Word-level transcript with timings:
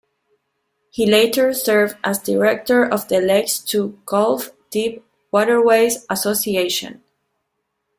He 0.89 1.05
later 1.05 1.53
served 1.53 1.95
as 2.03 2.17
director 2.23 2.83
of 2.83 3.07
the 3.07 3.21
Lakes 3.21 3.59
to 3.65 3.99
Gulf 4.07 4.49
Deep 4.71 5.05
Waterways 5.29 6.07
Association. 6.09 7.03